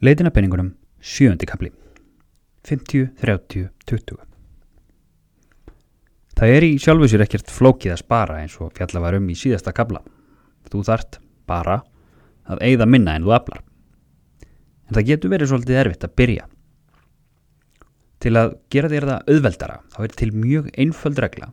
[0.00, 0.70] Leitina penningunum
[1.04, 1.68] sjöndi kapli
[2.64, 4.14] 50, 30, 20
[6.40, 9.36] Það er í sjálfu sér ekkert flókið að spara eins og fjalla var um í
[9.36, 10.00] síðasta kapla.
[10.72, 11.82] Þú þart bara
[12.48, 13.60] að eigða minna en þú aflar.
[14.88, 16.46] En það getur verið svolítið erfitt að byrja.
[18.24, 21.50] Til að gera þér það auðveldara þá er til mjög einföld regla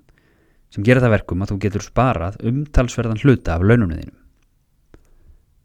[0.72, 4.16] sem gera það verkum að þú getur sparað umtalsverðan hluta af laununum þínum.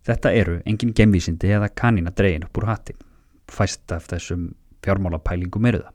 [0.02, 2.96] Þetta eru engin gemvísindi eða kanína dregin upp úr hatti.
[3.50, 4.48] Fæst af þessum
[4.82, 5.94] fjármálapælingum eru það.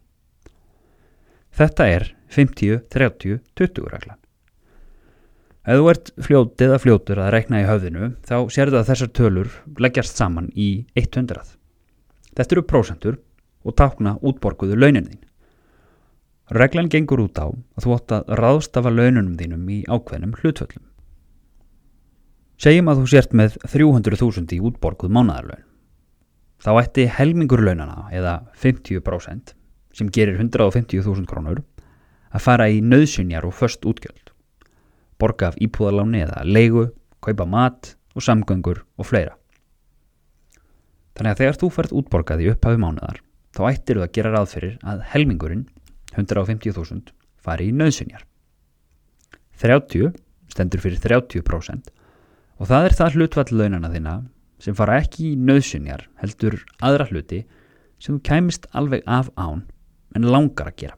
[1.58, 4.20] Þetta er 50, 30, 20 reglan.
[5.68, 9.56] Ef þú ert fljót eða fljótur að rekna í höfðinu þá sérðu að þessar tölur
[9.84, 11.42] leggjast saman í 100.
[12.38, 13.18] Þetta eru prósentur
[13.68, 15.24] og tákna útborguðu launin þín.
[16.56, 20.87] Reglan gengur út á að þú átt að ráðstafa laununum þínum í ákveðnum hlutvöllum.
[22.58, 25.66] Segjum að þú sért með 300.000 í útborguð mánadarlaun.
[26.58, 29.54] Þá ætti helmingur launana eða 50%
[29.94, 31.62] sem gerir 150.000 krónur
[32.34, 34.32] að fara í nöðsynjar og först útgjöld.
[35.22, 36.88] Borga af ípúðaláni eða leigu,
[37.22, 39.36] kaupa mat og samgöngur og fleira.
[41.14, 43.22] Þannig að þegar þú fært útborgað í upphafi mánuðar
[43.54, 45.64] þá ættir þú að gera ráð fyrir að helmingurinn
[46.18, 48.26] 150.000 fari í nöðsynjar.
[49.62, 50.18] 30
[50.50, 51.94] stendur fyrir 30%
[52.58, 54.14] og það er það hlutvall launana þina
[54.64, 57.44] sem fara ekki í nöðsynjar heldur aðra hluti
[58.02, 59.66] sem þú kæmist alveg af án
[60.16, 60.98] en langar að gera.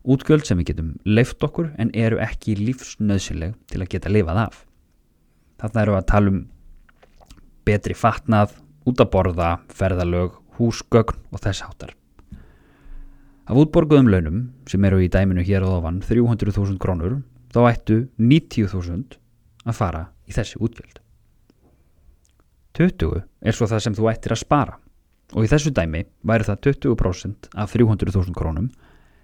[0.00, 4.62] Útgjöld sem við getum leift okkur en eru ekki lífsnöðsynleg til að geta lifað af.
[5.60, 6.40] Þarna eru að tala um
[7.68, 8.54] betri fatnað,
[8.88, 11.92] út að borða, ferðalög, húsgögn og þess áttar.
[13.50, 14.40] Af útborguðum launum
[14.70, 17.20] sem eru í dæminu hér á ofan 300.000 krónur
[17.52, 19.18] þá ættu 90.000
[19.66, 21.00] að fara í þessi útgjöld.
[22.78, 24.78] 20 er svo það sem þú ættir að spara
[25.34, 28.70] og í þessu dæmi væri það 20% af 300.000 krónum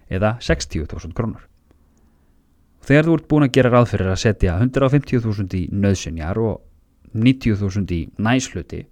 [0.07, 1.47] eða 60.000 krónur.
[2.87, 6.61] Þegar þú ert búin að gera ráð fyrir að setja 150.000 í nöðsynjar og
[7.17, 8.85] 90.000 í næsluti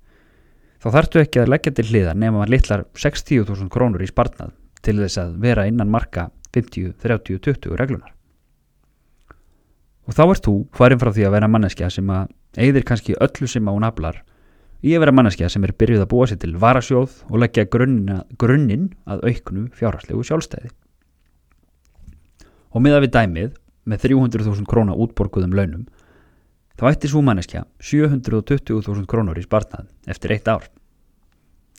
[0.84, 4.55] þá þartu ekki að leggja til hliðar nema að litlar 60.000 krónur í spartnað
[4.85, 8.15] til þess að vera innan marka 50, 30, 20 reglunar.
[10.05, 13.49] Og þá ert þú farin frá því að vera manneskja sem að eigðir kannski öllu
[13.49, 14.21] sem að hún aflar
[14.85, 18.89] í að vera manneskja sem er byrjuð að búa sér til varasjóð og leggja grunninn
[19.09, 20.69] að auknu fjárhastlegu sjálfstæði.
[22.75, 23.55] Og miða við dæmið
[23.89, 25.88] með 300.000 króna útborguðum launum
[26.77, 30.67] þá ætti svo manneskja 720.000 krónur í spartnað eftir eitt ár.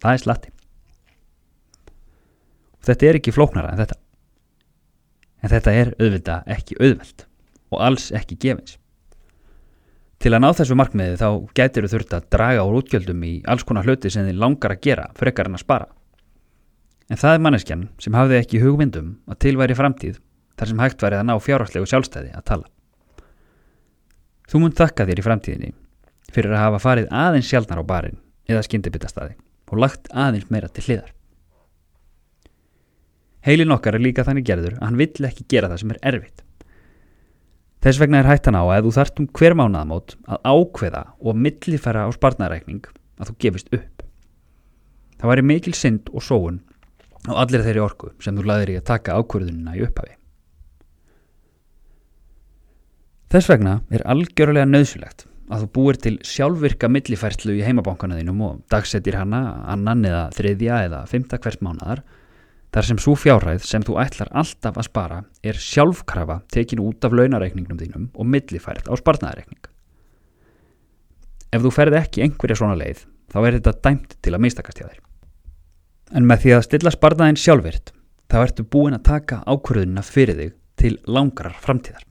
[0.03, 0.53] Það er slatti.
[2.87, 4.01] Þetta er ekki flóknara en þetta.
[5.43, 7.27] En þetta er auðvitað ekki auðveld
[7.73, 8.77] og alls ekki gefins.
[10.23, 11.29] Til að ná þessu markmiði þá
[11.59, 14.85] getur þú þurft að draga úr útgjöldum í alls konar hluti sem þið langar að
[14.87, 15.89] gera frekar en að spara.
[17.13, 20.17] En það er manneskjan sem hafði ekki hugmyndum að tilværi framtíð
[20.57, 22.71] þar sem hægt væri að ná fjárhástlegu sjálfstæði að tala.
[24.47, 25.75] Þú mun þakka þér í framtíðinni
[26.33, 28.19] fyrir að hafa farið aðeins sjálfnar á barinn
[28.49, 29.37] eða skyndibitastadi
[29.71, 31.13] og lagt aðeins meira til hliðar.
[33.47, 36.46] Heilin okkar er líka þannig gerður að hann vill ekki gera það sem er erfitt.
[37.87, 42.01] Þess vegna er hættan á að þú þart um hver mánaðamót að ákveða og millifæra
[42.03, 42.89] á spartnarækning
[43.23, 44.03] að þú gefist upp.
[45.21, 46.57] Það væri mikil synd og sóun
[47.31, 50.17] á allir þeirri orku sem þú laðir í að taka ákverðunina í upphafi.
[53.31, 58.61] Þess vegna er algjörlega nöðsulegt að þú búir til sjálfvirka millifærslu í heimabankana þínum og
[58.67, 62.03] dagsettir hana annan eða þriðja eða fymta hvert mánadar
[62.77, 67.15] þar sem svo fjárhæð sem þú ætlar alltaf að spara er sjálfkrafa tekin út af
[67.17, 69.63] launareikningnum þínum og millifært á spartnaðareikning.
[71.57, 74.91] Ef þú ferð ekki einhverja svona leið þá er þetta dæmt til að mistakast hjá
[74.91, 75.01] þér.
[76.21, 77.95] En með því að stilla spartnaðin sjálfvirt
[78.29, 82.05] þá ertu búin að taka ákvörðunina fyrir þig til langrar framtíðar.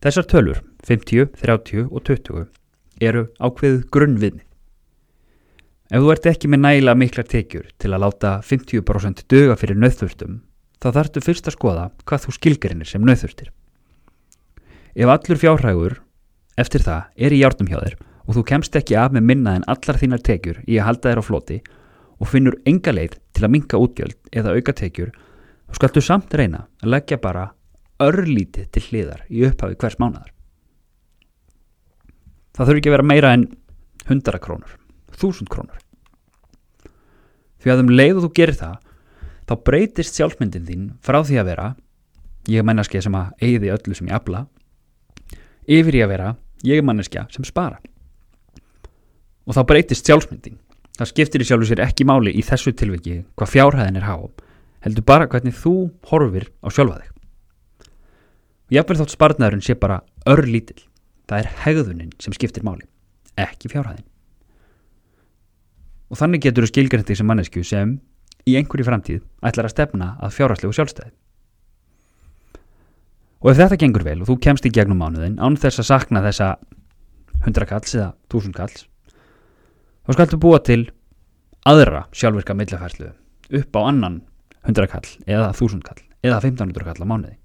[0.00, 2.48] Þessar tölur, 50, 30 og 20,
[3.04, 4.44] eru ákveðið grunnviðni.
[5.86, 10.40] Ef þú ert ekki með nægilega miklar tekjur til að láta 50% döga fyrir nöðþurstum,
[10.82, 13.52] þá þartu fyrst að skoða hvað þú skilgarinnir sem nöðþurstir.
[14.96, 16.00] Ef allur fjárhægur
[16.58, 17.94] eftir það er í hjártum hjá þér
[18.26, 21.20] og þú kemst ekki af með minna en allar þínar tekjur í að halda þér
[21.22, 21.58] á floti
[22.18, 25.12] og finnur enga leið til að minka útgjöld eða auka tekjur,
[25.70, 27.52] þá skaltu samt reyna að leggja bara
[28.02, 30.32] örlítið til hliðar í upphafi hvers mánadar.
[32.56, 33.46] Það þurfi ekki að vera meira en
[34.08, 34.74] 100 krónur,
[35.16, 35.80] 1000 krónur.
[37.62, 38.76] Því að um leið og þú gerir það,
[39.46, 41.70] þá breytist sjálfmyndin þín frá því að vera,
[42.50, 44.44] ég er manneskja sem að eigði öllu sem ég afla,
[45.66, 46.30] yfir í að vera,
[46.66, 47.80] ég er manneskja sem spara.
[49.46, 50.60] Og þá breytist sjálfmyndin
[50.96, 54.16] Það skiptir í sjálfu sér ekki máli í þessu tilviki hvað fjárhæðin er há,
[54.86, 55.74] heldur bara hvernig þú
[56.08, 57.10] horfir á sjálfa þig.
[58.72, 60.80] Jáfnveg þótt spartnaðurinn sé bara örlítill,
[61.28, 62.88] það er hegðunin sem skiptir máli,
[63.36, 64.06] ekki fjárhæðin.
[66.10, 67.96] Og þannig getur þú skilgjörndi sem mannesku sem
[68.46, 71.12] í einhverju framtíð ætlar að stefna að fjárhæðslegu sjálfstæði.
[73.42, 76.22] Og ef þetta gengur vel og þú kemst í gegnum mánuðin án þess að sakna
[76.24, 76.54] þessa
[77.42, 78.86] 100 kalls eða 1000 kalls,
[80.06, 80.86] þá skaltu búa til
[81.66, 83.12] aðra sjálfvirka millafærslu
[83.60, 84.22] upp á annan
[84.66, 87.36] 100 kall eða 1000 kall eða 1500 kall á mánuði.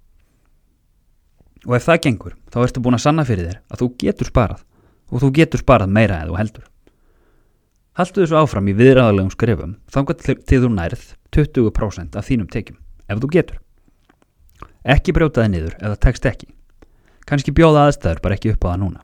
[1.67, 4.63] Og ef það gengur, þá ertu búin að sanna fyrir þér að þú getur sparað
[5.11, 6.70] og þú getur sparað meira eða þú heldur.
[7.99, 11.03] Haldu þessu áfram í viðræðalegum skrifum þangat til þú nærð
[11.35, 12.77] 20% af þínum tekjum,
[13.11, 13.59] ef þú getur.
[14.87, 16.47] Ekki brjótaði niður eða tekst ekki.
[17.27, 19.03] Kanski bjóða aðstæður bara ekki upp á það núna.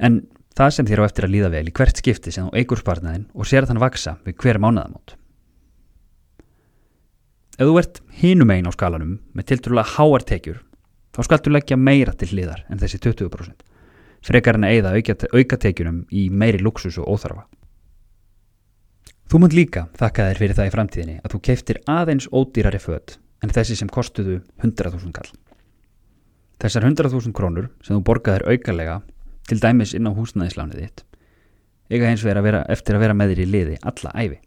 [0.00, 0.22] En
[0.56, 3.28] það sem þér á eftir að líða vel í hvert skipti sem þú eigur sparnaðin
[3.36, 5.14] og sér þann vaksa við hver mánuðamót.
[7.60, 10.62] Ef þú ert hinum einn á skalanum með tiltrúlega háar tekjur,
[11.12, 13.52] þá skaltu leggja meira til hliðar en þessi 20%,
[14.26, 17.46] frekar en að eigða auka, auka í meiri luxus og óþarfa.
[19.30, 23.18] Þú munt líka þakka þér fyrir það í framtíðinni að þú keiftir aðeins ódýrari född
[23.44, 25.30] en þessi sem kostuðu 100.000 kall.
[26.60, 29.00] Þessar 100.000 krónur sem þú borgaðir aukalega
[29.48, 31.04] til dæmis inn á húsnæðislánið þitt
[31.90, 34.38] eiga hins vegar að vera, eftir að vera með þér í liði alla æfi.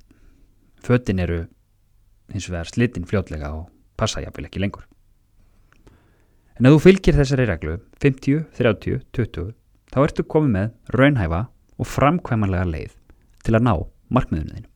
[0.84, 1.40] Föttin eru
[2.32, 3.68] hins vegar slittin fljótlega og
[4.00, 4.86] passa jáfnvel ekki lengur.
[6.60, 9.52] En ef þú fylgir þessari reglu 50, 30, 20
[9.94, 11.42] þá ertu komið með raunhæfa
[11.78, 12.94] og framkvæmanlega leið
[13.46, 13.74] til að ná
[14.18, 14.70] markmiðunuðinu.